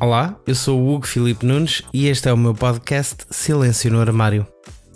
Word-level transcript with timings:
Olá, 0.00 0.38
eu 0.46 0.54
sou 0.54 0.80
o 0.80 0.94
Hugo 0.94 1.08
Filipe 1.08 1.44
Nunes 1.44 1.82
e 1.92 2.06
este 2.06 2.28
é 2.28 2.32
o 2.32 2.36
meu 2.36 2.54
podcast 2.54 3.24
Silêncio 3.32 3.90
no 3.90 4.00
Armário. 4.00 4.46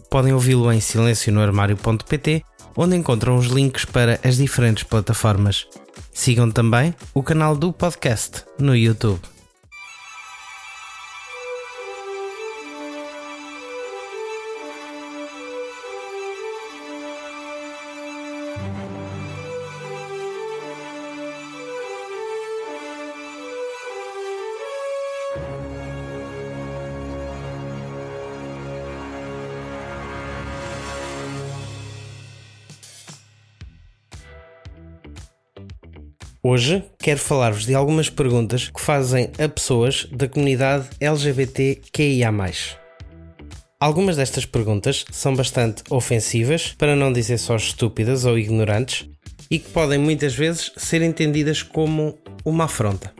Podem 0.09 0.33
ouvi-lo 0.33 0.73
em 0.73 0.81
silencionoarmário.pt, 0.81 2.45
onde 2.77 2.95
encontram 2.95 3.37
os 3.37 3.47
links 3.47 3.85
para 3.85 4.21
as 4.23 4.37
diferentes 4.37 4.85
plataformas. 4.85 5.67
Sigam 6.13 6.49
também 6.53 6.95
o 7.13 7.21
canal 7.21 7.57
do 7.57 7.73
podcast 7.73 8.45
no 8.61 8.77
YouTube. 8.77 9.32
Hoje 36.45 36.83
quero 36.99 37.21
falar-vos 37.21 37.65
de 37.65 37.73
algumas 37.73 38.11
perguntas 38.11 38.69
que 38.69 38.81
fazem 38.81 39.31
a 39.39 39.49
pessoas 39.49 40.09
da 40.11 40.29
comunidade 40.29 40.89
LGBTQIA. 40.99 42.33
Algumas 43.79 44.17
destas 44.17 44.45
perguntas 44.45 45.05
são 45.13 45.37
bastante 45.37 45.85
ofensivas, 45.89 46.75
para 46.77 46.97
não 46.97 47.13
dizer 47.13 47.39
só 47.39 47.55
estúpidas 47.55 48.25
ou 48.25 48.37
ignorantes, 48.37 49.09
e 49.49 49.61
que 49.61 49.71
podem 49.71 50.01
muitas 50.01 50.35
vezes 50.35 50.73
ser 50.77 51.01
entendidas 51.01 51.63
como 51.63 52.19
uma 52.45 52.65
afronta. 52.65 53.15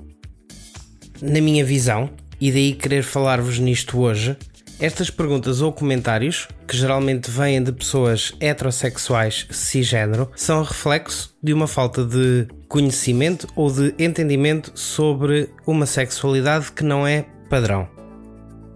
Na 1.21 1.41
minha 1.41 1.65
visão, 1.65 2.11
e 2.41 2.51
daí 2.51 2.75
querer 2.75 3.05
falar-vos 3.05 3.61
nisto 3.61 4.01
hoje, 4.01 4.37
estas 4.83 5.11
perguntas 5.11 5.61
ou 5.61 5.73
comentários, 5.73 6.49
que 6.67 6.77
geralmente 6.77 7.31
vêm 7.31 7.63
de 7.63 7.71
pessoas 7.71 8.33
heterossexuais 8.41 9.47
cisgênero, 9.49 10.29
são 10.35 10.61
reflexo 10.65 11.33
de 11.41 11.53
uma 11.53 11.69
falta 11.69 12.05
de 12.05 12.49
conhecimento 12.67 13.47
ou 13.55 13.71
de 13.71 13.95
entendimento 13.97 14.73
sobre 14.75 15.49
uma 15.65 15.87
sexualidade 15.87 16.73
que 16.73 16.83
não 16.83 17.07
é 17.07 17.25
padrão. 17.49 17.89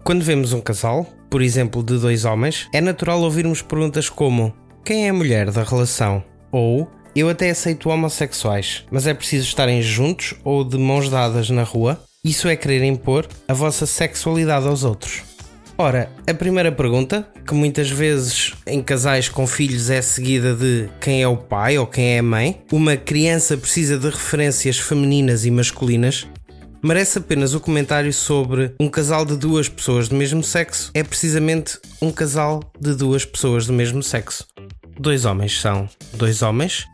Quando 0.05 0.23
vemos 0.23 0.53
um 0.53 0.61
casal, 0.61 1.05
por 1.29 1.41
exemplo, 1.41 1.83
de 1.83 1.99
dois 1.99 2.23
homens, 2.23 2.69
é 2.73 2.79
natural 2.79 3.21
ouvirmos 3.21 3.61
perguntas 3.61 4.09
como: 4.09 4.55
quem 4.85 5.07
é 5.07 5.09
a 5.09 5.13
mulher 5.13 5.51
da 5.51 5.63
relação? 5.63 6.23
Ou 6.53 6.89
eu 7.13 7.27
até 7.27 7.49
aceito 7.49 7.89
homossexuais, 7.89 8.85
mas 8.89 9.07
é 9.07 9.13
preciso 9.13 9.45
estarem 9.45 9.81
juntos 9.81 10.35
ou 10.45 10.63
de 10.63 10.77
mãos 10.77 11.09
dadas 11.09 11.49
na 11.49 11.63
rua? 11.63 12.01
Isso 12.23 12.47
é 12.47 12.55
querer 12.55 12.81
impor 12.85 13.27
a 13.45 13.53
vossa 13.53 13.85
sexualidade 13.85 14.67
aos 14.67 14.85
outros. 14.85 15.27
Ora, 15.79 16.09
a 16.25 16.33
primeira 16.33 16.71
pergunta, 16.71 17.27
que 17.45 17.53
muitas 17.53 17.87
vezes 17.87 18.51
em 18.65 18.81
casais 18.81 19.29
com 19.29 19.45
filhos 19.45 19.91
é 19.91 20.01
seguida 20.01 20.55
de 20.55 20.89
quem 20.99 21.21
é 21.21 21.27
o 21.27 21.37
pai 21.37 21.77
ou 21.77 21.85
quem 21.85 22.15
é 22.15 22.19
a 22.19 22.23
mãe, 22.23 22.63
uma 22.71 22.97
criança 22.97 23.55
precisa 23.55 23.95
de 23.95 24.09
referências 24.09 24.79
femininas 24.79 25.45
e 25.45 25.51
masculinas, 25.51 26.25
merece 26.83 27.19
apenas 27.19 27.53
o 27.53 27.59
comentário 27.59 28.11
sobre 28.11 28.73
um 28.79 28.89
casal 28.89 29.23
de 29.23 29.37
duas 29.37 29.69
pessoas 29.69 30.07
do 30.07 30.15
mesmo 30.15 30.43
sexo 30.43 30.89
é 30.95 31.03
precisamente 31.03 31.77
um 32.01 32.11
casal 32.11 32.59
de 32.81 32.95
duas 32.95 33.23
pessoas 33.23 33.67
do 33.67 33.73
mesmo 33.73 34.01
sexo. 34.01 34.47
Dois 34.99 35.25
homens 35.25 35.61
são 35.61 35.87
dois 36.13 36.41
homens 36.41 36.87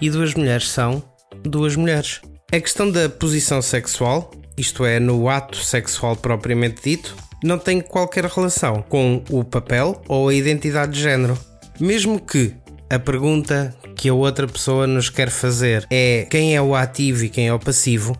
e 0.00 0.10
duas 0.10 0.34
mulheres 0.34 0.68
são 0.68 1.00
duas 1.44 1.76
mulheres. 1.76 2.20
A 2.52 2.58
questão 2.58 2.90
da 2.90 3.08
posição 3.08 3.62
sexual, 3.62 4.32
isto 4.58 4.84
é, 4.84 4.98
no 4.98 5.28
ato 5.28 5.56
sexual 5.58 6.16
propriamente 6.16 6.82
dito, 6.82 7.16
não 7.44 7.58
tem 7.58 7.78
qualquer 7.82 8.24
relação 8.24 8.82
com 8.88 9.22
o 9.30 9.44
papel 9.44 10.02
ou 10.08 10.30
a 10.30 10.34
identidade 10.34 10.92
de 10.92 11.02
género. 11.02 11.38
Mesmo 11.78 12.18
que 12.18 12.54
a 12.88 12.98
pergunta 12.98 13.76
que 13.94 14.08
a 14.08 14.14
outra 14.14 14.48
pessoa 14.48 14.86
nos 14.86 15.10
quer 15.10 15.28
fazer 15.28 15.86
é 15.90 16.26
quem 16.30 16.56
é 16.56 16.62
o 16.62 16.74
ativo 16.74 17.22
e 17.22 17.28
quem 17.28 17.48
é 17.48 17.52
o 17.52 17.58
passivo, 17.58 18.16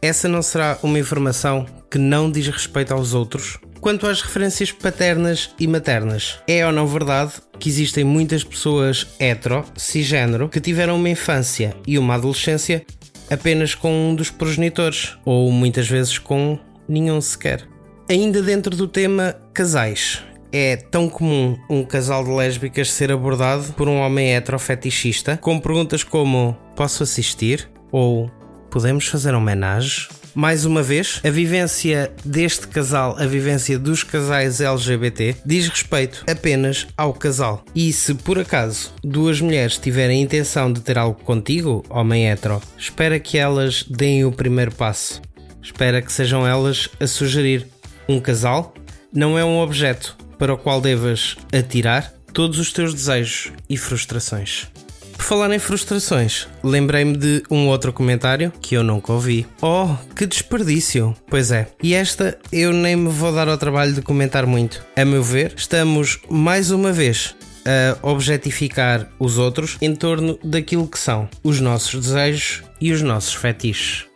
essa 0.00 0.28
não 0.28 0.40
será 0.42 0.78
uma 0.80 0.98
informação 0.98 1.66
que 1.90 1.98
não 1.98 2.30
diz 2.30 2.46
respeito 2.46 2.94
aos 2.94 3.14
outros. 3.14 3.58
Quanto 3.80 4.06
às 4.06 4.22
referências 4.22 4.70
paternas 4.70 5.50
e 5.58 5.66
maternas, 5.66 6.38
é 6.46 6.64
ou 6.64 6.70
não 6.70 6.86
verdade 6.86 7.32
que 7.58 7.68
existem 7.68 8.04
muitas 8.04 8.44
pessoas 8.44 9.08
hetero, 9.18 9.64
cisgênero, 9.76 10.48
que 10.48 10.60
tiveram 10.60 10.94
uma 10.94 11.08
infância 11.08 11.74
e 11.84 11.98
uma 11.98 12.14
adolescência 12.14 12.86
apenas 13.28 13.74
com 13.74 14.10
um 14.10 14.14
dos 14.14 14.30
progenitores, 14.30 15.16
ou 15.24 15.50
muitas 15.50 15.88
vezes 15.88 16.16
com 16.16 16.58
nenhum 16.88 17.20
sequer. 17.20 17.71
Ainda 18.08 18.42
dentro 18.42 18.76
do 18.76 18.86
tema 18.86 19.36
casais, 19.54 20.22
é 20.52 20.76
tão 20.76 21.08
comum 21.08 21.56
um 21.68 21.84
casal 21.84 22.24
de 22.24 22.30
lésbicas 22.30 22.92
ser 22.92 23.10
abordado 23.10 23.72
por 23.72 23.88
um 23.88 23.98
homem 23.98 24.34
heterofetichista 24.34 25.36
com 25.36 25.58
perguntas 25.58 26.04
como: 26.04 26.56
Posso 26.76 27.02
assistir? 27.02 27.70
Ou 27.90 28.30
Podemos 28.72 29.06
fazer 29.06 29.34
homenagem? 29.34 30.08
Mais 30.34 30.64
uma 30.64 30.82
vez, 30.82 31.20
a 31.22 31.28
vivência 31.28 32.10
deste 32.24 32.66
casal, 32.66 33.14
a 33.18 33.26
vivência 33.26 33.78
dos 33.78 34.02
casais 34.02 34.62
LGBT, 34.62 35.36
diz 35.44 35.68
respeito 35.68 36.24
apenas 36.26 36.86
ao 36.96 37.12
casal. 37.12 37.62
E 37.74 37.92
se 37.92 38.14
por 38.14 38.38
acaso 38.38 38.94
duas 39.04 39.42
mulheres 39.42 39.76
tiverem 39.76 40.22
intenção 40.22 40.72
de 40.72 40.80
ter 40.80 40.96
algo 40.96 41.22
contigo, 41.22 41.84
homem 41.90 42.30
hetero, 42.30 42.62
espera 42.78 43.20
que 43.20 43.36
elas 43.36 43.82
deem 43.82 44.24
o 44.24 44.32
primeiro 44.32 44.72
passo. 44.72 45.20
Espera 45.62 46.00
que 46.00 46.10
sejam 46.10 46.46
elas 46.46 46.88
a 46.98 47.06
sugerir 47.06 47.66
um 48.08 48.20
casal 48.20 48.74
não 49.12 49.38
é 49.38 49.44
um 49.44 49.58
objeto 49.58 50.16
para 50.38 50.54
o 50.54 50.58
qual 50.58 50.80
devas 50.80 51.36
atirar 51.52 52.12
todos 52.32 52.58
os 52.58 52.72
teus 52.72 52.94
desejos 52.94 53.52
e 53.68 53.76
frustrações. 53.76 54.66
Por 55.12 55.24
falar 55.24 55.54
em 55.54 55.58
frustrações, 55.58 56.48
lembrei-me 56.64 57.16
de 57.16 57.44
um 57.48 57.68
outro 57.68 57.92
comentário 57.92 58.52
que 58.60 58.74
eu 58.74 58.82
nunca 58.82 59.12
ouvi. 59.12 59.46
Oh, 59.60 59.94
que 60.16 60.26
desperdício! 60.26 61.14
Pois 61.28 61.52
é, 61.52 61.68
e 61.80 61.94
esta 61.94 62.36
eu 62.50 62.72
nem 62.72 62.96
me 62.96 63.08
vou 63.08 63.32
dar 63.32 63.48
ao 63.48 63.56
trabalho 63.56 63.92
de 63.92 64.02
comentar 64.02 64.46
muito. 64.46 64.84
A 64.96 65.04
meu 65.04 65.22
ver, 65.22 65.54
estamos 65.56 66.18
mais 66.28 66.72
uma 66.72 66.92
vez 66.92 67.36
a 67.64 67.96
objetificar 68.04 69.08
os 69.18 69.38
outros 69.38 69.76
em 69.80 69.94
torno 69.94 70.38
daquilo 70.42 70.88
que 70.88 70.98
são 70.98 71.28
os 71.44 71.60
nossos 71.60 72.00
desejos 72.00 72.64
e 72.80 72.90
os 72.90 73.00
nossos 73.00 73.34
fetiches. 73.34 74.11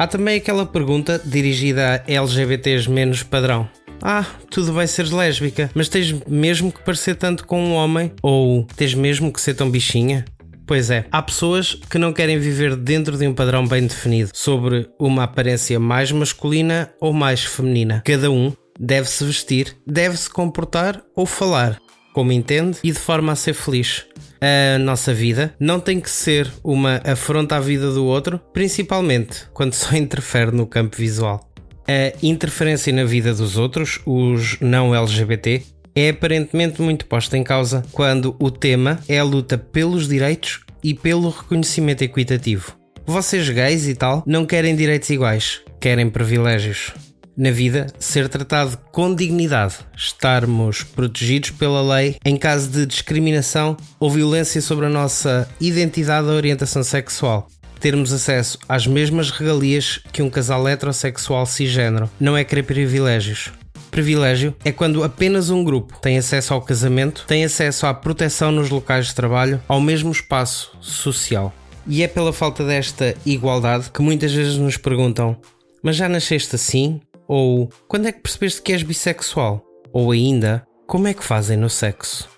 Há 0.00 0.06
também 0.06 0.38
aquela 0.38 0.64
pergunta 0.64 1.20
dirigida 1.22 2.02
a 2.08 2.10
LGBTs 2.10 2.88
menos 2.88 3.22
padrão. 3.22 3.68
Ah, 4.00 4.24
tudo 4.50 4.72
vai 4.72 4.86
ser 4.86 5.06
lésbica, 5.12 5.70
mas 5.74 5.90
tens 5.90 6.10
mesmo 6.26 6.72
que 6.72 6.82
parecer 6.82 7.16
tanto 7.16 7.46
com 7.46 7.62
um 7.62 7.74
homem? 7.74 8.10
Ou 8.22 8.66
tens 8.74 8.94
mesmo 8.94 9.30
que 9.30 9.38
ser 9.38 9.52
tão 9.52 9.70
bichinha? 9.70 10.24
Pois 10.66 10.90
é, 10.90 11.04
há 11.12 11.20
pessoas 11.20 11.74
que 11.74 11.98
não 11.98 12.14
querem 12.14 12.38
viver 12.38 12.76
dentro 12.76 13.18
de 13.18 13.26
um 13.26 13.34
padrão 13.34 13.66
bem 13.66 13.86
definido 13.86 14.30
sobre 14.32 14.88
uma 14.98 15.24
aparência 15.24 15.78
mais 15.78 16.10
masculina 16.10 16.90
ou 16.98 17.12
mais 17.12 17.44
feminina. 17.44 18.02
Cada 18.06 18.30
um 18.30 18.54
deve 18.78 19.06
se 19.06 19.22
vestir, 19.22 19.76
deve 19.86 20.16
se 20.16 20.30
comportar 20.30 21.02
ou 21.14 21.26
falar 21.26 21.78
como 22.14 22.32
entende 22.32 22.78
e 22.82 22.90
de 22.90 22.98
forma 22.98 23.32
a 23.32 23.36
ser 23.36 23.52
feliz. 23.52 24.06
A 24.40 24.78
nossa 24.78 25.12
vida 25.12 25.54
não 25.60 25.78
tem 25.78 26.00
que 26.00 26.10
ser 26.10 26.50
uma 26.64 27.00
afronta 27.04 27.56
à 27.56 27.60
vida 27.60 27.90
do 27.90 28.06
outro, 28.06 28.40
principalmente 28.52 29.46
quando 29.52 29.74
só 29.74 29.94
interfere 29.96 30.50
no 30.50 30.66
campo 30.66 30.96
visual. 30.96 31.46
A 31.86 32.16
interferência 32.22 32.92
na 32.92 33.04
vida 33.04 33.34
dos 33.34 33.58
outros, 33.58 34.00
os 34.06 34.58
não 34.60 34.94
LGBT, 34.94 35.62
é 35.94 36.10
aparentemente 36.10 36.80
muito 36.80 37.04
posta 37.06 37.36
em 37.36 37.44
causa 37.44 37.84
quando 37.92 38.34
o 38.38 38.50
tema 38.50 39.00
é 39.08 39.18
a 39.18 39.24
luta 39.24 39.58
pelos 39.58 40.08
direitos 40.08 40.60
e 40.82 40.94
pelo 40.94 41.28
reconhecimento 41.28 42.02
equitativo. 42.02 42.76
Vocês 43.04 43.48
gays 43.50 43.88
e 43.88 43.94
tal 43.94 44.22
não 44.26 44.46
querem 44.46 44.76
direitos 44.76 45.10
iguais, 45.10 45.60
querem 45.80 46.08
privilégios 46.08 46.94
na 47.36 47.50
vida 47.50 47.86
ser 47.98 48.28
tratado 48.28 48.78
com 48.92 49.14
dignidade, 49.14 49.76
estarmos 49.96 50.82
protegidos 50.82 51.50
pela 51.50 51.82
lei 51.82 52.16
em 52.24 52.36
caso 52.36 52.68
de 52.68 52.86
discriminação 52.86 53.76
ou 53.98 54.10
violência 54.10 54.60
sobre 54.60 54.86
a 54.86 54.90
nossa 54.90 55.48
identidade 55.60 56.26
ou 56.26 56.34
orientação 56.34 56.82
sexual. 56.82 57.48
Termos 57.80 58.12
acesso 58.12 58.58
às 58.68 58.86
mesmas 58.86 59.30
regalias 59.30 60.00
que 60.12 60.22
um 60.22 60.28
casal 60.28 60.68
heterossexual 60.68 61.46
cisgênero 61.46 62.10
não 62.20 62.36
é 62.36 62.44
querer 62.44 62.64
privilégios. 62.64 63.50
Privilégio 63.90 64.54
é 64.64 64.70
quando 64.70 65.02
apenas 65.02 65.50
um 65.50 65.64
grupo 65.64 65.98
tem 66.00 66.16
acesso 66.16 66.54
ao 66.54 66.62
casamento, 66.62 67.24
tem 67.26 67.44
acesso 67.44 67.86
à 67.86 67.94
proteção 67.94 68.52
nos 68.52 68.70
locais 68.70 69.06
de 69.06 69.14
trabalho, 69.14 69.60
ao 69.66 69.80
mesmo 69.80 70.12
espaço 70.12 70.76
social. 70.80 71.52
E 71.86 72.02
é 72.02 72.08
pela 72.08 72.32
falta 72.32 72.64
desta 72.64 73.16
igualdade 73.26 73.90
que 73.90 74.02
muitas 74.02 74.32
vezes 74.32 74.56
nos 74.56 74.76
perguntam: 74.76 75.36
Mas 75.82 75.96
já 75.96 76.08
nasceste 76.08 76.54
assim? 76.54 77.00
Ou 77.32 77.70
quando 77.86 78.08
é 78.08 78.12
que 78.12 78.18
percebeste 78.18 78.60
que 78.60 78.72
és 78.72 78.82
bissexual? 78.82 79.64
Ou 79.92 80.10
ainda, 80.10 80.66
como 80.84 81.06
é 81.06 81.14
que 81.14 81.22
fazem 81.22 81.56
no 81.56 81.70
sexo? 81.70 82.28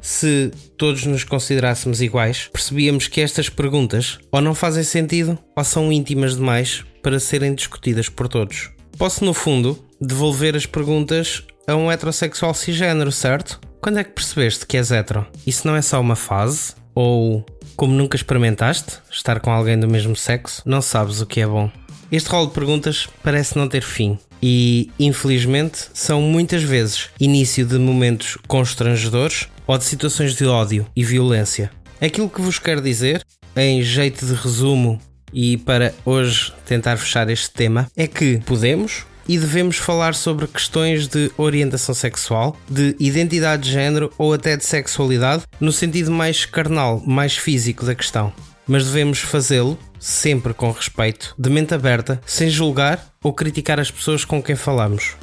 Se 0.00 0.50
todos 0.76 1.06
nos 1.06 1.22
considerássemos 1.22 2.02
iguais, 2.02 2.48
percebíamos 2.52 3.06
que 3.06 3.20
estas 3.20 3.48
perguntas 3.48 4.18
ou 4.32 4.40
não 4.40 4.52
fazem 4.52 4.82
sentido 4.82 5.38
ou 5.56 5.62
são 5.62 5.92
íntimas 5.92 6.34
demais 6.34 6.84
para 7.04 7.20
serem 7.20 7.54
discutidas 7.54 8.08
por 8.08 8.26
todos. 8.26 8.72
Posso, 8.98 9.24
no 9.24 9.32
fundo, 9.32 9.78
devolver 10.00 10.56
as 10.56 10.66
perguntas 10.66 11.44
a 11.64 11.76
um 11.76 11.88
heterossexual 11.88 12.52
cisgênero, 12.52 13.12
certo? 13.12 13.60
Quando 13.80 14.00
é 14.00 14.04
que 14.04 14.10
percebeste 14.10 14.66
que 14.66 14.76
és 14.76 14.90
hetero? 14.90 15.24
Isso 15.46 15.68
não 15.68 15.76
é 15.76 15.82
só 15.82 16.00
uma 16.00 16.16
fase? 16.16 16.74
Ou, 16.96 17.46
como 17.76 17.94
nunca 17.94 18.16
experimentaste 18.16 18.98
estar 19.08 19.38
com 19.38 19.52
alguém 19.52 19.78
do 19.78 19.86
mesmo 19.86 20.16
sexo, 20.16 20.62
não 20.66 20.82
sabes 20.82 21.20
o 21.20 21.26
que 21.26 21.40
é 21.40 21.46
bom? 21.46 21.70
Este 22.10 22.28
rol 22.28 22.48
de 22.48 22.52
perguntas 22.52 23.08
parece 23.22 23.56
não 23.56 23.68
ter 23.68 23.82
fim 23.82 24.18
e, 24.42 24.90
infelizmente, 24.98 25.86
são 25.94 26.20
muitas 26.20 26.62
vezes 26.62 27.08
início 27.20 27.64
de 27.64 27.78
momentos 27.78 28.36
constrangedores 28.48 29.48
ou 29.66 29.78
de 29.78 29.84
situações 29.84 30.34
de 30.34 30.44
ódio 30.46 30.86
e 30.96 31.04
violência. 31.04 31.70
Aquilo 32.00 32.28
que 32.28 32.40
vos 32.40 32.58
quero 32.58 32.80
dizer, 32.80 33.24
em 33.54 33.82
jeito 33.82 34.26
de 34.26 34.34
resumo 34.34 35.00
e 35.32 35.56
para 35.56 35.94
hoje 36.04 36.52
tentar 36.66 36.96
fechar 36.96 37.30
este 37.30 37.50
tema, 37.50 37.86
é 37.96 38.06
que 38.06 38.38
podemos 38.44 39.04
e 39.28 39.38
devemos 39.38 39.76
falar 39.76 40.14
sobre 40.14 40.48
questões 40.48 41.06
de 41.06 41.30
orientação 41.36 41.94
sexual, 41.94 42.56
de 42.68 42.96
identidade 42.98 43.62
de 43.62 43.70
género 43.70 44.12
ou 44.18 44.32
até 44.32 44.56
de 44.56 44.64
sexualidade, 44.64 45.44
no 45.60 45.70
sentido 45.70 46.10
mais 46.10 46.44
carnal, 46.44 47.00
mais 47.06 47.36
físico 47.36 47.84
da 47.84 47.94
questão. 47.94 48.32
Mas 48.66 48.84
devemos 48.86 49.20
fazê-lo 49.20 49.78
sempre 50.02 50.52
com 50.52 50.72
respeito, 50.72 51.32
de 51.38 51.48
mente 51.48 51.72
aberta, 51.72 52.20
sem 52.26 52.50
julgar 52.50 53.14
ou 53.22 53.32
criticar 53.32 53.78
as 53.78 53.88
pessoas 53.88 54.24
com 54.24 54.42
quem 54.42 54.56
falamos. 54.56 55.14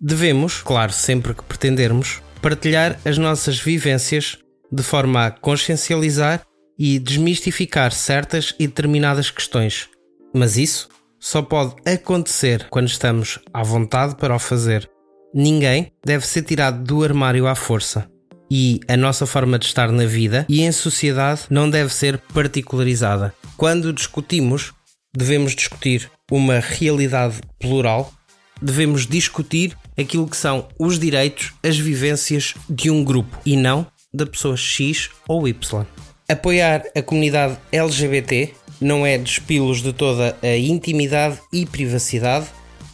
Devemos, 0.00 0.62
claro, 0.62 0.90
sempre 0.90 1.34
que 1.34 1.44
pretendermos, 1.44 2.22
partilhar 2.40 2.98
as 3.04 3.18
nossas 3.18 3.60
vivências 3.60 4.38
de 4.72 4.82
forma 4.82 5.26
a 5.26 5.30
consciencializar 5.30 6.42
e 6.78 6.98
desmistificar 6.98 7.92
certas 7.92 8.54
e 8.58 8.66
determinadas 8.66 9.30
questões. 9.30 9.90
Mas 10.34 10.56
isso 10.56 10.88
só 11.20 11.42
pode 11.42 11.74
acontecer 11.84 12.66
quando 12.70 12.88
estamos 12.88 13.38
à 13.52 13.62
vontade 13.62 14.16
para 14.16 14.34
o 14.34 14.38
fazer. 14.38 14.90
Ninguém 15.34 15.92
deve 16.04 16.26
ser 16.26 16.42
tirado 16.42 16.82
do 16.82 17.04
armário 17.04 17.46
à 17.46 17.54
força. 17.54 18.10
E 18.50 18.80
a 18.88 18.96
nossa 18.96 19.26
forma 19.26 19.58
de 19.58 19.66
estar 19.66 19.92
na 19.92 20.04
vida 20.04 20.46
e 20.48 20.62
em 20.62 20.72
sociedade 20.72 21.42
não 21.50 21.68
deve 21.68 21.92
ser 21.92 22.18
particularizada. 22.34 23.34
Quando 23.62 23.92
discutimos, 23.92 24.72
devemos 25.16 25.54
discutir 25.54 26.10
uma 26.28 26.58
realidade 26.58 27.36
plural, 27.60 28.12
devemos 28.60 29.06
discutir 29.06 29.78
aquilo 29.96 30.26
que 30.26 30.36
são 30.36 30.66
os 30.76 30.98
direitos, 30.98 31.52
as 31.62 31.78
vivências 31.78 32.54
de 32.68 32.90
um 32.90 33.04
grupo 33.04 33.38
e 33.46 33.56
não 33.56 33.86
da 34.12 34.26
pessoa 34.26 34.56
X 34.56 35.10
ou 35.28 35.46
Y. 35.46 35.86
Apoiar 36.28 36.82
a 36.92 37.00
comunidade 37.02 37.56
LGBT 37.70 38.52
não 38.80 39.06
é 39.06 39.16
despilos 39.16 39.80
de 39.80 39.92
toda 39.92 40.36
a 40.42 40.56
intimidade 40.56 41.38
e 41.52 41.64
privacidade, 41.64 42.48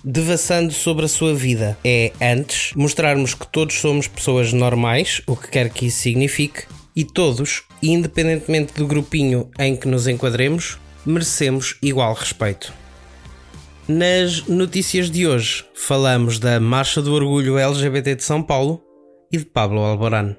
devassando 0.04 0.70
sobre 0.70 1.06
a 1.06 1.08
sua 1.08 1.34
vida. 1.34 1.78
É, 1.82 2.12
antes, 2.20 2.74
mostrarmos 2.74 3.32
que 3.32 3.46
todos 3.46 3.80
somos 3.80 4.06
pessoas 4.06 4.52
normais, 4.52 5.22
o 5.26 5.34
que 5.34 5.48
quer 5.48 5.70
que 5.70 5.86
isso 5.86 6.02
signifique, 6.02 6.64
e 6.94 7.06
todos, 7.06 7.62
independentemente 7.82 8.74
do 8.74 8.86
grupinho 8.86 9.50
em 9.58 9.76
que 9.76 9.88
nos 9.88 10.06
enquadremos, 10.06 10.78
merecemos 11.04 11.76
igual 11.82 12.14
respeito. 12.14 12.72
Nas 13.86 14.46
notícias 14.46 15.10
de 15.10 15.26
hoje, 15.26 15.64
falamos 15.74 16.38
da 16.38 16.60
Marcha 16.60 17.00
do 17.00 17.14
Orgulho 17.14 17.58
LGBT 17.58 18.16
de 18.16 18.22
São 18.22 18.42
Paulo 18.42 18.82
e 19.32 19.38
de 19.38 19.46
Pablo 19.46 19.80
Alborán. 19.80 20.36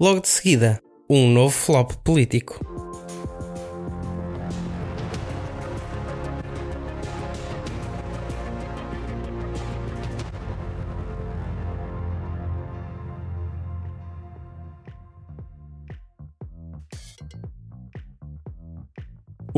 Logo 0.00 0.20
de 0.20 0.28
seguida, 0.28 0.80
um 1.10 1.28
novo 1.32 1.54
flop 1.54 1.92
político. 2.04 2.87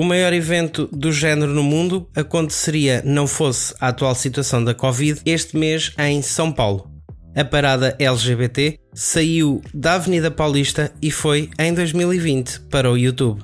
O 0.00 0.02
maior 0.02 0.32
evento 0.32 0.88
do 0.90 1.12
género 1.12 1.52
no 1.52 1.62
mundo 1.62 2.08
aconteceria, 2.16 3.02
não 3.04 3.26
fosse 3.26 3.74
a 3.78 3.88
atual 3.88 4.14
situação 4.14 4.64
da 4.64 4.72
Covid, 4.72 5.20
este 5.26 5.58
mês 5.58 5.92
em 5.98 6.22
São 6.22 6.50
Paulo. 6.50 6.90
A 7.36 7.44
parada 7.44 7.94
LGBT 7.98 8.78
saiu 8.94 9.60
da 9.74 9.96
Avenida 9.96 10.30
Paulista 10.30 10.90
e 11.02 11.10
foi 11.10 11.50
em 11.58 11.74
2020 11.74 12.60
para 12.70 12.90
o 12.90 12.96
YouTube. 12.96 13.42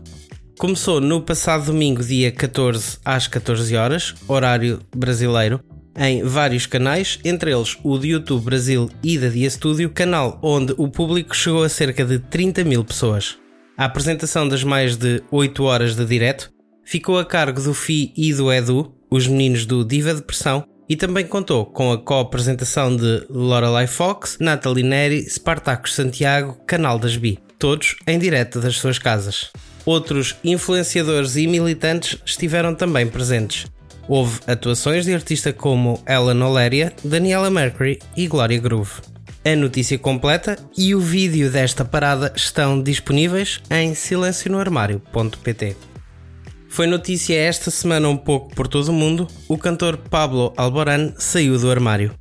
Começou 0.59 0.99
no 0.99 1.21
passado 1.21 1.67
domingo, 1.67 2.03
dia 2.03 2.33
14 2.33 3.01
às 3.05 3.27
14 3.27 3.77
horas, 3.77 4.15
horário 4.27 4.81
brasileiro, 4.97 5.61
em 5.95 6.23
vários 6.23 6.65
canais, 6.65 7.19
entre 7.23 7.53
eles 7.53 7.77
o 7.85 7.99
de 7.99 8.09
YouTube 8.13 8.47
Brasil 8.47 8.91
e 9.05 9.19
da 9.19 9.29
Dia 9.29 9.51
Studio, 9.51 9.91
canal 9.91 10.39
onde 10.43 10.75
o 10.79 10.89
público 10.89 11.37
chegou 11.37 11.65
a 11.65 11.69
cerca 11.69 12.03
de 12.03 12.19
30 12.19 12.65
mil 12.65 12.83
pessoas. 12.83 13.37
A 13.79 13.85
apresentação 13.85 14.49
das 14.49 14.65
mais 14.65 14.97
de 14.97 15.23
8 15.31 15.63
horas 15.63 15.95
de 15.95 16.05
direto 16.07 16.51
ficou 16.83 17.19
a 17.19 17.27
cargo 17.27 17.61
do 17.61 17.75
Fi 17.75 18.11
e 18.17 18.33
do 18.33 18.51
Edu, 18.51 18.95
os 19.11 19.27
meninos 19.27 19.67
do 19.67 19.85
Diva 19.85 20.15
Depressão, 20.15 20.65
e 20.89 20.97
também 20.97 21.27
contou 21.27 21.67
com 21.67 21.93
a 21.93 21.99
co-apresentação 21.99 22.97
de 22.97 23.27
Lorelai 23.29 23.87
Fox, 23.87 24.39
Natalie 24.41 24.83
Neri, 24.83 25.29
Spartacus 25.29 25.95
Santiago, 25.95 26.57
Canal 26.67 26.99
das 26.99 27.19
Bi, 27.19 27.39
todos 27.59 27.97
em 28.07 28.19
direto 28.19 28.61
das 28.61 28.77
suas 28.77 28.99
casas. 28.99 29.51
Outros 29.85 30.37
influenciadores 30.43 31.37
e 31.37 31.47
militantes 31.47 32.19
estiveram 32.25 32.75
também 32.75 33.07
presentes. 33.07 33.67
Houve 34.09 34.41
atuações 34.47 35.05
de 35.05 35.13
artistas 35.13 35.55
como 35.55 36.03
Ellen 36.09 36.43
Oléria, 36.43 36.95
Daniela 37.05 37.51
Mercury 37.51 37.99
e 38.17 38.27
Gloria 38.27 38.59
Groove. 38.59 39.16
A 39.47 39.55
notícia 39.55 39.97
completa 39.97 40.59
e 40.77 40.93
o 40.93 40.99
vídeo 40.99 41.49
desta 41.49 41.85
parada 41.85 42.33
estão 42.35 42.83
disponíveis 42.83 43.61
em 43.71 43.95
silencionoarmário.pt. 43.95 45.77
Foi 46.69 46.89
notícia 46.89 47.39
esta 47.39 47.71
semana 47.71 48.09
um 48.09 48.17
pouco 48.17 48.53
por 48.57 48.67
todo 48.67 48.89
o 48.89 48.93
mundo, 48.93 49.29
o 49.47 49.57
cantor 49.57 49.99
Pablo 49.99 50.53
Alborán 50.57 51.13
saiu 51.17 51.57
do 51.61 51.71
armário. 51.71 52.13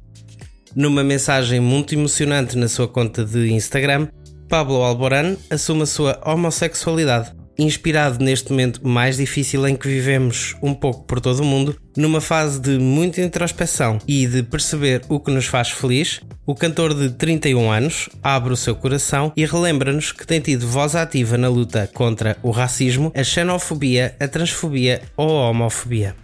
Numa 0.75 1.04
mensagem 1.04 1.60
muito 1.60 1.95
emocionante 1.95 2.56
na 2.56 2.68
sua 2.68 2.88
conta 2.88 3.26
de 3.26 3.52
Instagram, 3.52 4.07
Pablo 4.47 4.83
Alborán 4.83 5.35
assume 5.49 5.81
a 5.81 5.88
sua 5.88 6.21
homossexualidade 6.23 7.34
inspirado 7.57 8.24
neste 8.24 8.52
momento 8.52 8.85
mais 8.88 9.18
difícil 9.18 9.68
em 9.68 9.76
que 9.76 9.88
vivemos 9.88 10.56
um 10.62 10.74
pouco 10.74 11.04
por 11.04 11.19
todo 11.19 11.40
o 11.40 11.45
mundo, 11.45 11.76
numa 11.95 12.21
fase 12.21 12.59
de 12.59 12.78
muita 12.78 13.21
introspeção 13.21 14.00
e 14.07 14.28
de 14.28 14.44
perceber 14.44 15.02
o 15.09 15.19
que 15.19 15.31
nos 15.31 15.45
faz 15.45 15.69
feliz, 15.69 16.21
o 16.45 16.54
cantor 16.54 16.94
de 16.94 17.09
31 17.09 17.71
anos 17.71 18.09
abre 18.21 18.54
o 18.54 18.57
seu 18.57 18.76
coração 18.76 19.31
e 19.35 19.45
relembra-nos 19.45 20.12
que 20.12 20.28
tem 20.28 20.40
tido 20.40 20.68
voz 20.68 20.95
ativa 20.95 21.38
na 21.38 21.47
luta 21.47 21.90
contra 21.94 22.38
o 22.44 22.52
racismo, 22.52 23.12
a 23.16 23.24
xenofobia, 23.24 24.16
a 24.19 24.28
transfobia 24.28 25.02
ou 25.18 25.40
a 25.40 25.50
homofobia. 25.50 26.16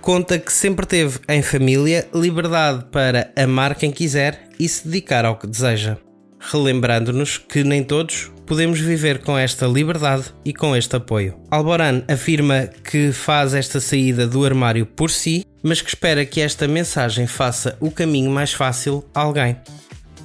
Conta 0.00 0.38
que 0.38 0.52
sempre 0.52 0.86
teve 0.86 1.18
em 1.28 1.42
família 1.42 2.08
liberdade 2.14 2.86
para 2.90 3.30
amar 3.36 3.74
quem 3.74 3.90
quiser 3.90 4.48
e 4.58 4.68
se 4.68 4.88
dedicar 4.88 5.24
ao 5.24 5.36
que 5.36 5.46
deseja 5.46 5.98
relembrando-nos 6.40 7.36
que 7.36 7.62
nem 7.62 7.84
todos 7.84 8.32
podemos 8.50 8.80
viver 8.80 9.22
com 9.22 9.38
esta 9.38 9.64
liberdade 9.64 10.24
e 10.44 10.52
com 10.52 10.74
este 10.74 10.96
apoio. 10.96 11.38
Alboran 11.52 12.02
afirma 12.08 12.66
que 12.66 13.12
faz 13.12 13.54
esta 13.54 13.78
saída 13.78 14.26
do 14.26 14.44
armário 14.44 14.84
por 14.84 15.08
si, 15.08 15.46
mas 15.62 15.80
que 15.80 15.90
espera 15.90 16.26
que 16.26 16.40
esta 16.40 16.66
mensagem 16.66 17.28
faça 17.28 17.76
o 17.78 17.92
caminho 17.92 18.28
mais 18.28 18.52
fácil 18.52 19.08
a 19.14 19.20
alguém. 19.20 19.56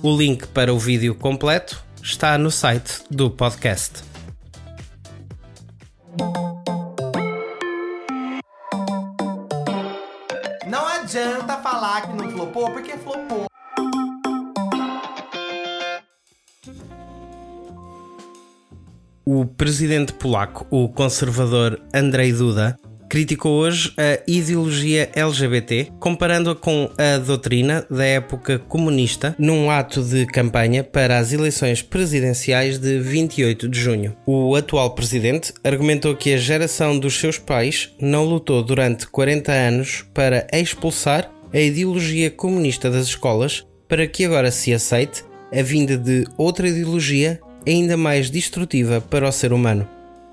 O 0.01 0.17
link 0.17 0.47
para 0.47 0.73
o 0.73 0.79
vídeo 0.79 1.13
completo 1.13 1.79
está 2.01 2.35
no 2.35 2.49
site 2.49 3.03
do 3.11 3.29
podcast. 3.29 4.01
Não 10.67 10.87
adianta 10.87 11.57
falar 11.57 12.07
que 12.07 12.17
não 12.17 12.31
flopou, 12.31 12.71
porque 12.71 12.97
flopou. 12.97 13.45
O 19.27 19.43
presidente 19.43 20.13
polaco, 20.13 20.67
o 20.69 20.87
conservador 20.87 21.81
Andrzej 21.91 22.31
Duda, 22.31 22.77
criticou 23.09 23.53
hoje 23.53 23.91
a 23.97 24.21
ideologia 24.27 25.09
LGBT, 25.15 25.87
comparando-a 25.99 26.55
com 26.55 26.91
a 26.95 27.17
doutrina 27.17 27.87
da 27.89 28.05
época 28.05 28.59
comunista, 28.59 29.35
num 29.39 29.71
ato 29.71 30.03
de 30.03 30.27
campanha 30.27 30.83
para 30.83 31.17
as 31.17 31.33
eleições 31.33 31.81
presidenciais 31.81 32.77
de 32.77 32.99
28 32.99 33.67
de 33.67 33.79
junho. 33.79 34.15
O 34.27 34.55
atual 34.55 34.91
presidente 34.91 35.51
argumentou 35.63 36.15
que 36.15 36.31
a 36.31 36.37
geração 36.37 36.99
dos 36.99 37.19
seus 37.19 37.39
pais 37.39 37.95
não 37.99 38.25
lutou 38.25 38.61
durante 38.61 39.07
40 39.07 39.51
anos 39.51 40.05
para 40.13 40.45
expulsar 40.53 41.31
a 41.51 41.59
ideologia 41.59 42.29
comunista 42.29 42.91
das 42.91 43.07
escolas 43.07 43.65
para 43.87 44.05
que 44.05 44.23
agora 44.23 44.51
se 44.51 44.71
aceite 44.71 45.23
a 45.51 45.63
vinda 45.63 45.97
de 45.97 46.25
outra 46.37 46.67
ideologia 46.67 47.39
ainda 47.67 47.97
mais 47.97 48.29
destrutiva 48.29 49.01
para 49.01 49.27
o 49.27 49.31
ser 49.31 49.53
humano. 49.53 49.87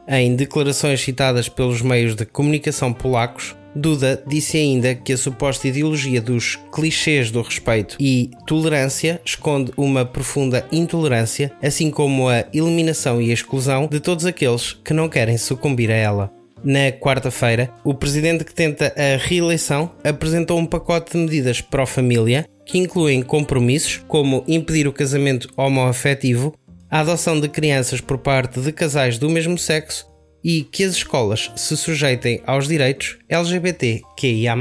Em 0.06 0.34
declarações 0.34 1.00
citadas 1.00 1.48
pelos 1.48 1.80
meios 1.80 2.14
de 2.14 2.24
comunicação 2.24 2.92
polacos, 2.92 3.54
Duda 3.74 4.22
disse 4.26 4.58
ainda 4.58 4.94
que 4.94 5.12
a 5.12 5.16
suposta 5.16 5.66
ideologia 5.66 6.20
dos 6.20 6.58
clichês 6.74 7.30
do 7.30 7.40
respeito 7.40 7.96
e 7.98 8.30
tolerância 8.46 9.20
esconde 9.24 9.72
uma 9.76 10.04
profunda 10.04 10.66
intolerância, 10.70 11.52
assim 11.62 11.90
como 11.90 12.28
a 12.28 12.44
eliminação 12.52 13.20
e 13.22 13.30
a 13.30 13.34
exclusão 13.34 13.88
de 13.90 13.98
todos 13.98 14.26
aqueles 14.26 14.74
que 14.84 14.92
não 14.92 15.08
querem 15.08 15.38
sucumbir 15.38 15.90
a 15.90 15.96
ela. 15.96 16.32
Na 16.64 16.92
quarta-feira, 16.92 17.72
o 17.82 17.92
presidente 17.92 18.44
que 18.44 18.54
tenta 18.54 18.94
a 18.96 19.16
reeleição 19.16 19.90
apresentou 20.04 20.58
um 20.58 20.66
pacote 20.66 21.12
de 21.12 21.18
medidas 21.18 21.60
pró-família 21.60 22.44
que 22.64 22.78
incluem 22.78 23.22
compromissos 23.22 24.00
como 24.06 24.44
impedir 24.46 24.86
o 24.86 24.92
casamento 24.92 25.48
homoafetivo, 25.56 26.54
a 26.92 27.00
adoção 27.00 27.40
de 27.40 27.48
crianças 27.48 28.02
por 28.02 28.18
parte 28.18 28.60
de 28.60 28.70
casais 28.70 29.16
do 29.16 29.30
mesmo 29.30 29.56
sexo 29.56 30.06
e 30.44 30.62
que 30.62 30.84
as 30.84 30.92
escolas 30.92 31.50
se 31.56 31.74
sujeitem 31.74 32.42
aos 32.46 32.68
direitos 32.68 33.16
LGBTQIA. 33.30 34.54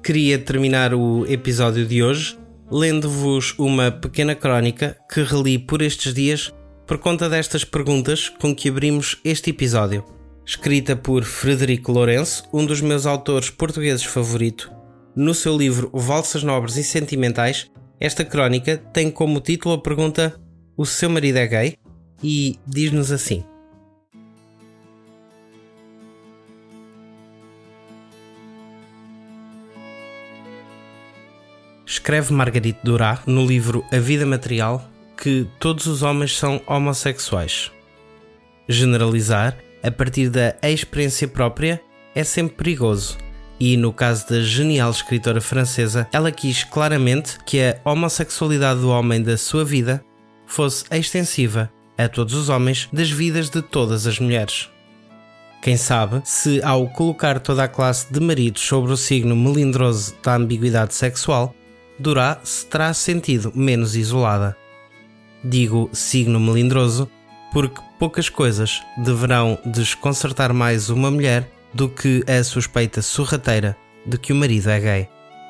Queria 0.00 0.38
terminar 0.38 0.94
o 0.94 1.26
episódio 1.26 1.84
de 1.84 2.04
hoje 2.04 2.38
lendo-vos 2.70 3.52
uma 3.58 3.90
pequena 3.90 4.36
crónica 4.36 4.96
que 5.12 5.24
reli 5.24 5.58
por 5.58 5.82
estes 5.82 6.14
dias 6.14 6.54
por 6.86 6.98
conta 6.98 7.28
destas 7.28 7.64
perguntas 7.64 8.28
com 8.28 8.54
que 8.54 8.68
abrimos 8.68 9.18
este 9.24 9.50
episódio. 9.50 10.04
Escrita 10.46 10.94
por 10.94 11.24
Frederico 11.24 11.90
Lourenço, 11.90 12.44
um 12.52 12.64
dos 12.64 12.80
meus 12.80 13.06
autores 13.06 13.50
portugueses 13.50 14.04
favorito, 14.04 14.70
no 15.16 15.34
seu 15.34 15.56
livro 15.56 15.90
Valsas 15.92 16.44
Nobres 16.44 16.76
e 16.76 16.84
Sentimentais, 16.84 17.70
esta 18.00 18.24
crónica 18.24 18.76
tem 18.76 19.10
como 19.10 19.40
título 19.40 19.74
a 19.74 19.80
pergunta: 19.82 20.38
O 20.76 20.84
seu 20.84 21.08
marido 21.08 21.38
é 21.38 21.46
gay? 21.46 21.78
e 22.22 22.58
diz-nos 22.66 23.12
assim. 23.12 23.44
Escreve 31.86 32.32
Margarite 32.32 32.78
Durá 32.82 33.22
no 33.26 33.46
livro 33.46 33.84
A 33.92 33.98
Vida 33.98 34.24
Material 34.24 34.90
que 35.16 35.46
todos 35.60 35.86
os 35.86 36.02
homens 36.02 36.36
são 36.36 36.60
homossexuais. 36.66 37.70
Generalizar 38.66 39.56
a 39.82 39.90
partir 39.90 40.30
da 40.30 40.56
experiência 40.62 41.28
própria 41.28 41.80
é 42.14 42.24
sempre 42.24 42.56
perigoso, 42.56 43.18
e 43.58 43.76
no 43.76 43.92
caso 43.92 44.28
da 44.28 44.40
genial 44.40 44.90
escritora 44.90 45.40
francesa, 45.40 46.08
ela 46.12 46.32
quis 46.32 46.64
claramente 46.64 47.38
que 47.44 47.60
a 47.60 47.78
homossexualidade 47.84 48.80
do 48.80 48.90
homem 48.90 49.22
da 49.22 49.36
sua 49.36 49.64
vida 49.64 50.04
fosse 50.46 50.84
extensiva 50.90 51.70
a 51.96 52.08
todos 52.08 52.34
os 52.34 52.48
homens 52.48 52.88
das 52.92 53.10
vidas 53.10 53.48
de 53.48 53.62
todas 53.62 54.06
as 54.06 54.18
mulheres. 54.18 54.68
Quem 55.62 55.76
sabe 55.76 56.20
se, 56.24 56.62
ao 56.62 56.88
colocar 56.88 57.40
toda 57.40 57.64
a 57.64 57.68
classe 57.68 58.12
de 58.12 58.20
maridos 58.20 58.60
sobre 58.60 58.92
o 58.92 58.96
signo 58.96 59.34
melindroso 59.34 60.14
da 60.22 60.36
ambiguidade 60.36 60.94
sexual, 60.94 61.54
Durá 61.98 62.40
se 62.42 62.66
terá 62.66 62.92
sentido 62.92 63.52
menos 63.54 63.94
isolada. 63.94 64.56
Digo 65.42 65.88
signo 65.92 66.40
melindroso 66.40 67.08
porque 67.52 67.80
poucas 67.98 68.28
coisas 68.28 68.82
deverão 68.98 69.58
desconcertar 69.64 70.52
mais 70.52 70.90
uma 70.90 71.10
mulher 71.10 71.48
do 71.74 71.88
que 71.88 72.22
a 72.26 72.42
suspeita 72.44 73.02
sorrateira 73.02 73.76
de 74.06 74.16
que 74.16 74.32
o 74.32 74.36
marido 74.36 74.70
é 74.70 74.80
gay. 74.80 75.08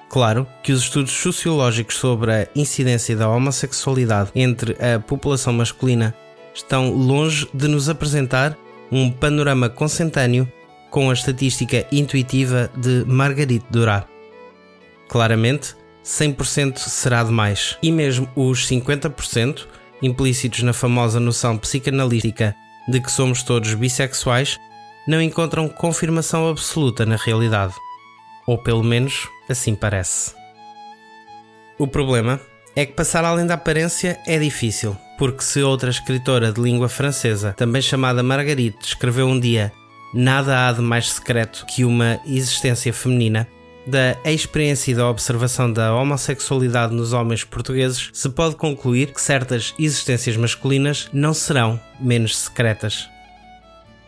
Claro 0.09 0.47
que 0.62 0.73
os 0.73 0.83
estudos 0.83 1.12
sociológicos 1.12 1.97
sobre 1.97 2.33
a 2.33 2.49
incidência 2.54 3.16
da 3.16 3.28
homossexualidade 3.28 4.31
entre 4.35 4.76
a 4.81 5.00
população 5.00 5.52
masculina 5.52 6.14
estão 6.54 6.90
longe 6.90 7.49
de 7.52 7.66
nos 7.69 7.88
apresentar 7.88 8.57
um 8.93 9.11
panorama 9.11 9.69
consentâneo 9.69 10.50
com 10.90 11.11
a 11.11 11.12
estatística 11.12 11.85
intuitiva 11.90 12.71
de 12.76 13.04
Marguerite 13.07 13.66
Duras. 13.69 14.04
Claramente, 15.09 15.75
100% 16.04 16.78
será 16.78 17.25
demais, 17.25 17.76
e 17.83 17.90
mesmo 17.90 18.28
os 18.37 18.69
50% 18.69 19.66
implícitos 20.02 20.62
na 20.62 20.73
famosa 20.73 21.19
noção 21.19 21.59
psicanalítica 21.59 22.54
de 22.88 23.00
que 23.00 23.11
somos 23.11 23.43
todos 23.43 23.75
bissexuais 23.75 24.59
não 25.06 25.20
encontram 25.20 25.68
confirmação 25.68 26.49
absoluta 26.49 27.04
na 27.04 27.16
realidade. 27.16 27.75
Ou 28.46 28.58
pelo 28.58 28.82
menos 28.82 29.28
assim 29.49 29.75
parece. 29.75 30.34
O 31.78 31.87
problema 31.87 32.40
é 32.76 32.84
que 32.84 32.92
passar 32.92 33.25
além 33.25 33.46
da 33.46 33.54
aparência 33.54 34.18
é 34.26 34.38
difícil, 34.38 34.96
porque 35.18 35.42
se 35.42 35.62
outra 35.62 35.90
escritora 35.90 36.52
de 36.52 36.61
língua 36.61 36.88
francesa, 36.88 37.52
também 37.56 37.82
chamada 37.82 38.23
Marguerite, 38.23 38.78
escreveu 38.82 39.26
um 39.26 39.38
dia 39.38 39.73
Nada 40.16 40.68
há 40.68 40.73
de 40.73 40.80
mais 40.80 41.11
secreto 41.11 41.66
que 41.66 41.84
uma 41.84 42.20
existência 42.25 42.92
feminina, 42.92 43.49
da 43.84 44.16
experiência 44.25 44.92
e 44.92 44.94
da 44.94 45.11
observação 45.11 45.70
da 45.70 45.92
homossexualidade 45.92 46.94
nos 46.94 47.12
homens 47.12 47.42
portugueses, 47.42 48.11
se 48.12 48.28
pode 48.28 48.54
concluir 48.54 49.12
que 49.12 49.20
certas 49.20 49.75
existências 49.76 50.37
masculinas 50.37 51.08
não 51.12 51.34
serão 51.34 51.80
menos 51.99 52.38
secretas. 52.38 53.11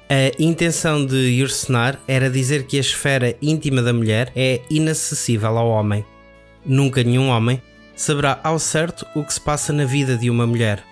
A 0.09 0.31
intenção 0.41 1.05
de 1.05 1.17
Yourcenar 1.17 1.99
era 2.07 2.31
dizer 2.31 2.67
que 2.67 2.77
a 2.77 2.81
esfera 2.81 3.35
íntima 3.43 3.83
da 3.83 3.93
mulher 3.93 4.31
é 4.37 4.61
inacessível 4.71 5.59
ao 5.59 5.69
homem. 5.69 6.05
Nunca 6.65 7.03
nenhum 7.03 7.29
homem 7.29 7.61
saberá 7.97 8.39
ao 8.45 8.57
certo 8.61 9.05
o 9.17 9.25
que 9.25 9.35
se 9.35 9.41
passa 9.41 9.73
na 9.73 9.85
vida 9.85 10.17
de 10.17 10.31
uma 10.31 10.47
mulher. 10.47 10.85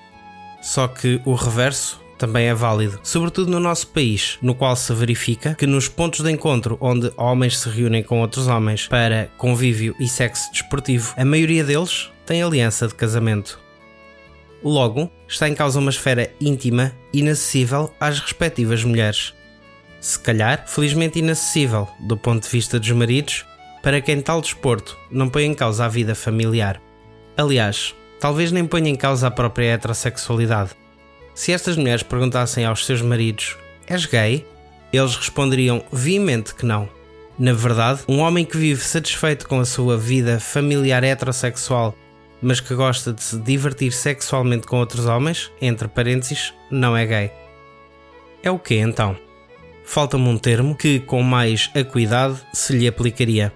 Só 0.61 0.89
que 0.89 1.21
o 1.25 1.35
reverso 1.35 2.01
também 2.19 2.47
é 2.47 2.55
válido, 2.55 2.99
sobretudo 3.05 3.53
no 3.53 3.61
nosso 3.61 3.87
país, 3.89 4.37
no 4.43 4.55
qual 4.55 4.75
se 4.75 4.93
verifica 4.93 5.55
que 5.55 5.67
nos 5.67 5.89
pontos 5.89 6.21
de 6.21 6.33
encontro 6.33 6.77
onde 6.81 7.13
homens 7.17 7.59
se 7.59 7.69
reúnem 7.69 8.03
com 8.03 8.21
outros 8.21 8.49
homens 8.49 8.89
para 8.89 9.29
convívio 9.37 9.95
e 10.01 10.09
sexo 10.09 10.51
desportivo, 10.51 11.15
a 11.17 11.25
maioria 11.25 11.63
deles 11.63 12.11
tem 12.27 12.43
aliança 12.43 12.89
de 12.89 12.95
casamento. 12.95 13.64
Logo, 14.65 15.11
está 15.29 15.47
em 15.47 15.55
causa 15.55 15.79
uma 15.79 15.91
esfera 15.91 16.33
íntima 16.41 16.93
inacessível 17.13 17.93
às 18.01 18.19
respectivas 18.19 18.83
mulheres. 18.83 19.35
Se 20.01 20.19
calhar, 20.19 20.65
felizmente 20.67 21.19
inacessível 21.19 21.87
do 22.01 22.17
ponto 22.17 22.45
de 22.45 22.49
vista 22.49 22.81
dos 22.81 22.91
maridos, 22.93 23.45
para 23.83 24.01
quem 24.01 24.23
tal 24.23 24.41
desporto 24.41 24.99
não 25.11 25.29
põe 25.29 25.45
em 25.45 25.55
causa 25.55 25.85
a 25.85 25.89
vida 25.89 26.15
familiar. 26.15 26.81
Aliás, 27.37 27.95
talvez 28.19 28.51
nem 28.51 28.65
ponha 28.65 28.89
em 28.89 28.97
causa 28.97 29.27
a 29.27 29.31
própria 29.31 29.75
heterossexualidade. 29.75 30.71
Se 31.35 31.53
estas 31.53 31.77
mulheres 31.77 32.03
perguntassem 32.03 32.65
aos 32.65 32.87
seus 32.87 33.03
maridos: 33.03 33.59
És 33.87 34.07
gay? 34.07 34.47
Eles 34.91 35.17
responderiam 35.17 35.85
veemente 35.93 36.55
que 36.55 36.65
não. 36.65 36.89
Na 37.39 37.53
verdade, 37.53 38.01
um 38.09 38.21
homem 38.21 38.45
que 38.45 38.57
vive 38.57 38.83
satisfeito 38.83 39.47
com 39.47 39.61
a 39.61 39.65
sua 39.65 39.99
vida 39.99 40.41
familiar 40.41 41.03
heterossexual 41.03 41.95
mas 42.45 42.61
que 42.61 42.75
gosta 42.75 43.13
de 43.13 43.23
se 43.23 43.39
divertir 43.39 43.91
sexualmente 43.93 44.67
com 44.67 44.79
outros 44.79 45.07
homens, 45.07 45.51
entre 45.61 45.89
parênteses, 45.89 46.53
não 46.71 46.95
é 46.97 47.07
gay. 47.07 47.33
É 48.43 48.51
o 48.51 48.59
que 48.59 48.75
então? 48.75 49.17
Falta-me 49.85 50.29
um 50.29 50.37
termo 50.37 50.77
que, 50.77 51.01
com 51.01 51.23
mais 51.23 51.71
acuidade, 51.75 52.39
se 52.53 52.77
lhe 52.77 52.87
aplicaria. 52.87 53.53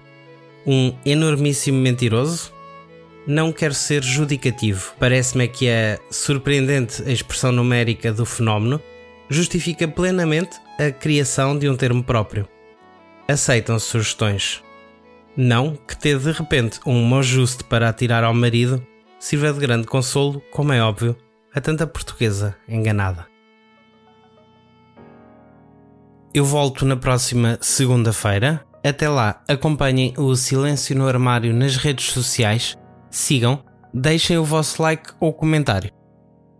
Um 0.65 0.95
enormíssimo 1.05 1.77
mentiroso? 1.79 2.51
Não 3.27 3.51
quero 3.51 3.75
ser 3.75 4.03
judicativo. 4.03 4.93
Parece-me 4.99 5.47
que 5.47 5.69
a 5.69 5.99
surpreendente 6.09 7.03
expressão 7.03 7.51
numérica 7.51 8.11
do 8.11 8.25
fenómeno 8.25 8.81
justifica 9.29 9.87
plenamente 9.87 10.57
a 10.79 10.91
criação 10.91 11.57
de 11.57 11.69
um 11.69 11.75
termo 11.75 12.03
próprio. 12.03 12.47
Aceitam 13.27 13.77
sugestões. 13.77 14.63
Não 15.41 15.73
que 15.73 15.97
ter 15.97 16.19
de 16.19 16.33
repente 16.33 16.81
um 16.85 17.17
ajuste 17.17 17.63
para 17.63 17.87
atirar 17.87 18.25
ao 18.25 18.33
marido 18.33 18.85
sirva 19.17 19.53
de 19.53 19.59
grande 19.61 19.87
consolo, 19.87 20.43
como 20.51 20.73
é 20.73 20.83
óbvio, 20.83 21.15
a 21.55 21.61
tanta 21.61 21.87
portuguesa 21.87 22.57
enganada. 22.67 23.25
Eu 26.33 26.43
volto 26.43 26.85
na 26.85 26.97
próxima 26.97 27.57
segunda-feira. 27.61 28.65
Até 28.85 29.07
lá, 29.07 29.41
acompanhem 29.47 30.13
o 30.17 30.35
Silêncio 30.35 30.93
no 30.97 31.07
Armário 31.07 31.53
nas 31.53 31.77
redes 31.77 32.11
sociais, 32.11 32.77
sigam, 33.09 33.63
deixem 33.93 34.37
o 34.37 34.43
vosso 34.43 34.81
like 34.81 35.13
ou 35.21 35.31
comentário. 35.31 35.89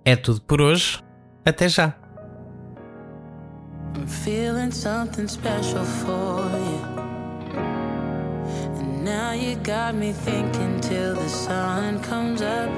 É 0.05 0.15
tudo 0.15 0.39
por 0.39 0.61
hoje. 0.61 1.03
Até 1.45 1.67
já! 1.67 1.97
I'm 3.97 4.07
feeling 4.07 4.71
something 4.71 5.27
special 5.27 5.83
for 5.83 6.45
you. 6.53 6.98
Now 9.09 9.31
you 9.31 9.55
got 9.55 9.95
me 9.95 10.11
thinking 10.11 10.79
till 10.81 11.15
the 11.15 11.29
sun 11.29 11.99
comes 12.03 12.43
up. 12.43 12.69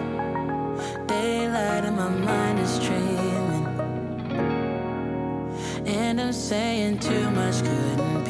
Daylight 1.06 1.84
in 1.84 1.98
my 1.98 2.08
mind 2.08 2.58
is 2.58 2.80
dreaming. 2.80 3.66
And 5.86 6.22
I'm 6.22 6.32
saying 6.32 7.00
too 7.00 7.30
much 7.32 7.58
couldn't 7.62 8.21